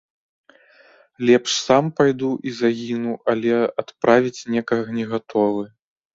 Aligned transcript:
Лепш 1.29 1.51
сам 1.65 1.85
пайду 1.99 2.31
і 2.49 2.55
загіну, 2.61 3.13
але 3.35 3.53
адправіць 3.85 4.47
некага 4.57 4.83
не 4.99 5.05
гатовы. 5.15 5.63